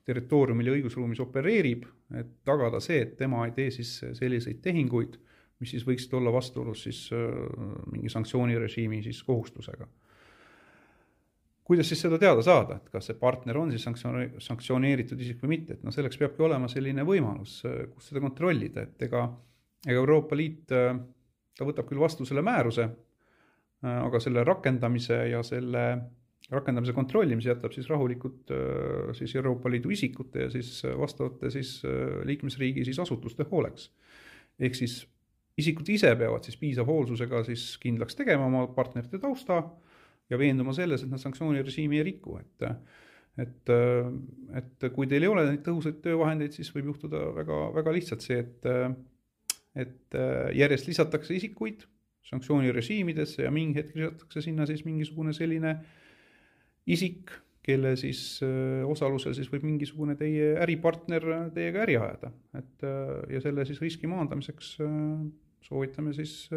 [0.07, 5.16] territooriumil ja õigusruumis opereerib, et tagada see, et tema ei tee siis selliseid tehinguid,
[5.61, 7.01] mis siis võiksid olla vastuolus siis
[7.91, 9.89] mingi sanktsioonirežiimi siis kohustusega.
[11.71, 15.55] Kuidas siis seda teada saada, et kas see partner on siis sanktsiooni, sanktsioneeritud isik või
[15.55, 17.61] mitte, et noh, selleks peabki olema selline võimalus,
[17.95, 19.29] kus seda kontrollida, et ega,
[19.87, 22.89] ega Euroopa Liit, ta võtab küll vastu selle määruse,
[23.87, 25.85] aga selle rakendamise ja selle
[26.51, 31.81] rakendamise kontrollimise jätab siis rahulikult äh, siis Euroopa Liidu isikute ja siis äh, vastavate siis
[31.85, 33.91] äh, liikmesriigi siis asutuste hooleks.
[34.59, 35.05] ehk siis
[35.59, 39.62] isikud ise peavad siis piisava hoolsusega siis kindlaks tegema oma partnerite tausta
[40.31, 42.66] ja veenduma selles, et nad sanktsioonirežiimi ei riku, et
[43.41, 43.70] et,
[44.59, 48.43] et kui teil ei ole neid tõhusaid töövahendeid, siis võib juhtuda väga, väga lihtsalt see,
[48.43, 48.68] et
[49.81, 50.16] et
[50.59, 51.87] järjest lisatakse isikuid
[52.26, 55.85] sanktsioonirežiimidesse ja mingi hetk lisatakse sinna siis mingisugune selline äh,
[56.89, 57.31] isik,
[57.66, 63.43] kelle siis äh, osalusel siis võib mingisugune teie äripartner teiega äri ajada, et äh, ja
[63.45, 64.95] selle siis riski maandamiseks äh,
[65.66, 66.49] soovitame siis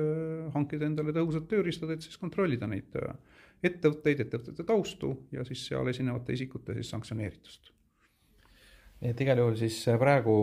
[0.56, 2.96] hankida endale tõhusad tööriistad, et siis kontrollida neid
[3.64, 7.72] ettevõtteid, ettevõtete taustu ja siis seal esinevate isikute siis sanktsioneeritust.
[9.02, 10.38] nii et igal juhul siis praegu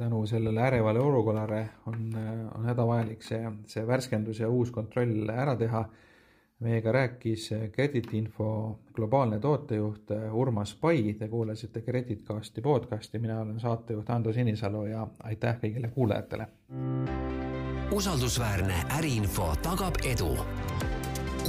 [0.00, 2.12] tänu sellele ärevale olukorrale on,
[2.54, 5.84] on hädavajalik see, see värskendus ja uus kontroll ära teha
[6.60, 14.32] meiega rääkis Kreditinfo globaalne tootejuht Urmas Pai, te kuulasite Kreditcasti podcasti, mina olen saatejuht Ando
[14.32, 16.46] Sinisalu ja aitäh kõigile kuulajatele.
[17.92, 20.36] usaldusväärne äriinfo tagab edu.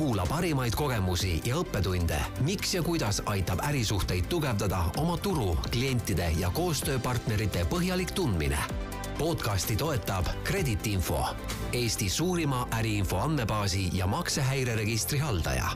[0.02, 6.50] Kuula parimaid kogemusi ja õppetunde, miks ja kuidas aitab ärisuhteid tugevdada oma turu, klientide ja
[6.58, 8.58] koostööpartnerite põhjalik tundmine?
[9.20, 11.22] Podcasti toetab Kreditinfo,
[11.78, 15.70] Eesti suurima äriinfo andmebaasi ja maksehäireregistri haldaja